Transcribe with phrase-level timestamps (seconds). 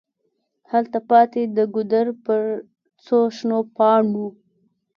[0.71, 2.41] هلته پاتي د ګودر پر
[3.05, 4.27] څوشنو پاڼو